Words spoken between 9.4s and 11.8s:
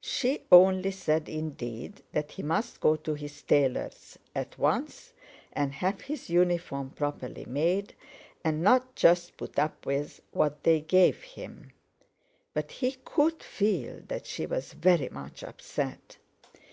up with what they gave him.